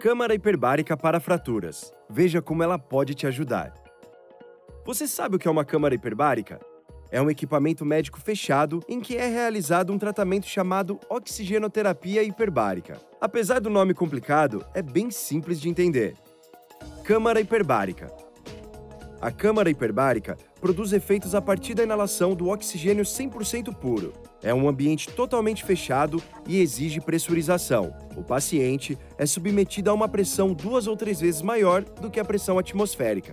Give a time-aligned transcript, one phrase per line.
[0.00, 1.92] Câmara hiperbárica para fraturas.
[2.08, 3.74] Veja como ela pode te ajudar.
[4.82, 6.58] Você sabe o que é uma câmara hiperbárica?
[7.10, 12.98] É um equipamento médico fechado em que é realizado um tratamento chamado oxigenoterapia hiperbárica.
[13.20, 16.14] Apesar do nome complicado, é bem simples de entender.
[17.04, 18.10] Câmara hiperbárica.
[19.20, 24.14] A câmara hiperbárica produz efeitos a partir da inalação do oxigênio 100% puro.
[24.42, 27.94] É um ambiente totalmente fechado e exige pressurização.
[28.16, 32.24] O paciente é submetido a uma pressão duas ou três vezes maior do que a
[32.24, 33.32] pressão atmosférica.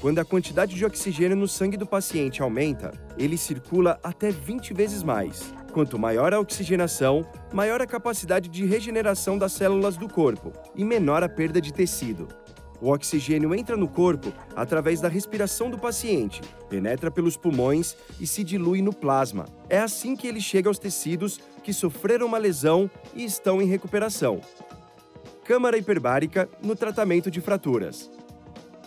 [0.00, 5.02] Quando a quantidade de oxigênio no sangue do paciente aumenta, ele circula até 20 vezes
[5.02, 5.52] mais.
[5.74, 11.22] Quanto maior a oxigenação, maior a capacidade de regeneração das células do corpo e menor
[11.22, 12.28] a perda de tecido.
[12.80, 18.42] O oxigênio entra no corpo através da respiração do paciente, penetra pelos pulmões e se
[18.42, 19.44] dilui no plasma.
[19.68, 24.40] É assim que ele chega aos tecidos que sofreram uma lesão e estão em recuperação.
[25.44, 28.10] Câmara hiperbárica no tratamento de fraturas.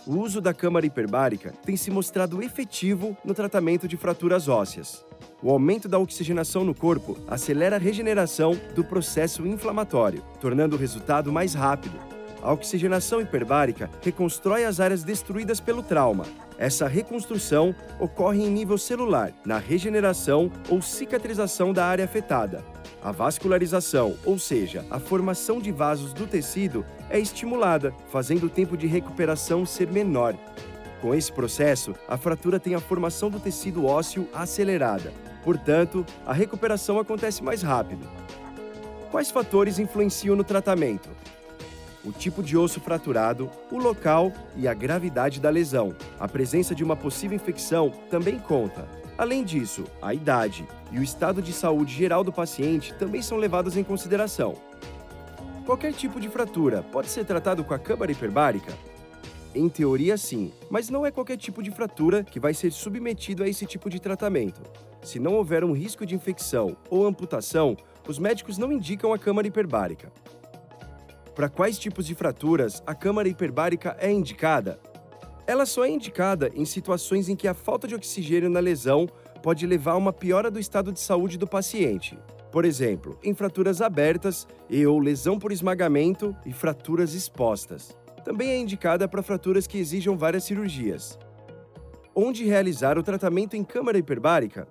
[0.06, 5.04] O uso da câmara hiperbárica tem se mostrado efetivo no tratamento de fraturas ósseas.
[5.42, 11.32] O aumento da oxigenação no corpo acelera a regeneração do processo inflamatório, tornando o resultado
[11.32, 11.98] mais rápido,
[12.44, 16.26] a oxigenação hiperbárica reconstrói as áreas destruídas pelo trauma.
[16.58, 22.62] Essa reconstrução ocorre em nível celular, na regeneração ou cicatrização da área afetada.
[23.02, 28.76] A vascularização, ou seja, a formação de vasos do tecido, é estimulada, fazendo o tempo
[28.76, 30.34] de recuperação ser menor.
[31.00, 35.12] Com esse processo, a fratura tem a formação do tecido ósseo acelerada.
[35.42, 38.06] Portanto, a recuperação acontece mais rápido.
[39.10, 41.10] Quais fatores influenciam no tratamento?
[42.04, 45.94] O tipo de osso fraturado, o local e a gravidade da lesão.
[46.20, 48.86] A presença de uma possível infecção também conta.
[49.16, 53.76] Além disso, a idade e o estado de saúde geral do paciente também são levados
[53.76, 54.54] em consideração.
[55.64, 58.72] Qualquer tipo de fratura pode ser tratado com a câmara hiperbárica?
[59.54, 63.48] Em teoria, sim, mas não é qualquer tipo de fratura que vai ser submetido a
[63.48, 64.60] esse tipo de tratamento.
[65.00, 69.46] Se não houver um risco de infecção ou amputação, os médicos não indicam a câmara
[69.46, 70.12] hiperbárica.
[71.34, 74.78] Para quais tipos de fraturas a câmara hiperbárica é indicada?
[75.46, 79.08] Ela só é indicada em situações em que a falta de oxigênio na lesão
[79.42, 82.16] pode levar a uma piora do estado de saúde do paciente.
[82.52, 87.96] Por exemplo, em fraturas abertas e ou lesão por esmagamento e fraturas expostas.
[88.24, 91.18] Também é indicada para fraturas que exijam várias cirurgias.
[92.14, 94.68] Onde realizar o tratamento em câmara hiperbárica?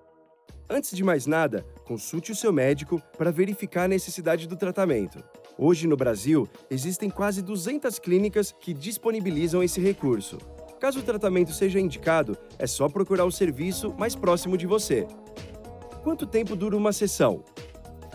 [0.70, 5.24] Antes de mais nada, consulte o seu médico para verificar a necessidade do tratamento.
[5.58, 10.38] Hoje no Brasil, existem quase 200 clínicas que disponibilizam esse recurso.
[10.80, 15.08] Caso o tratamento seja indicado, é só procurar o serviço mais próximo de você.
[16.04, 17.44] Quanto tempo dura uma sessão?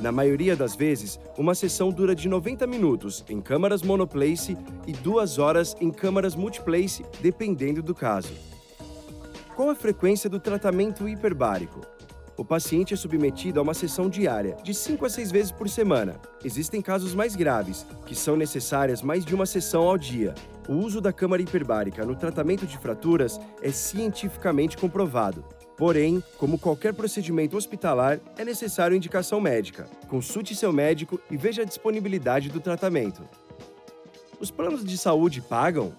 [0.00, 4.56] Na maioria das vezes, uma sessão dura de 90 minutos em câmaras monoplace
[4.87, 8.33] e 2 horas em câmaras multiplace, dependendo do caso.
[9.56, 11.81] Qual a frequência do tratamento hiperbárico?
[12.38, 16.21] O paciente é submetido a uma sessão diária, de 5 a 6 vezes por semana.
[16.44, 20.37] Existem casos mais graves, que são necessárias mais de uma sessão ao dia.
[20.69, 25.44] O uso da câmara hiperbárica no tratamento de fraturas é cientificamente comprovado.
[25.76, 29.88] Porém, como qualquer procedimento hospitalar, é necessário indicação médica.
[30.06, 33.28] Consulte seu médico e veja a disponibilidade do tratamento.
[34.38, 35.93] Os planos de saúde pagam?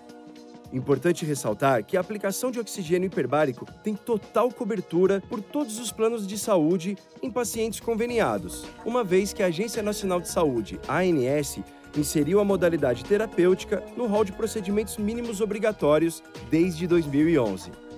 [0.71, 6.27] Importante ressaltar que a aplicação de oxigênio hiperbárico tem total cobertura por todos os planos
[6.27, 11.59] de saúde em pacientes conveniados, uma vez que a Agência Nacional de Saúde, ANS,
[11.97, 16.21] inseriu a modalidade terapêutica no rol de procedimentos mínimos obrigatórios
[16.51, 17.88] desde 2011.